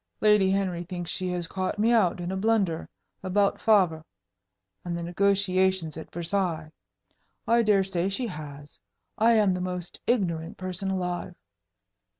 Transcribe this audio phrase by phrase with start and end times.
[0.19, 2.89] "Lady Henry thinks she has caught me out in a blunder
[3.21, 4.03] about Favre,
[4.83, 6.71] and the negotiations at Versailles.
[7.47, 8.79] I dare say she has.
[9.19, 11.35] I am the most ignorant person alive."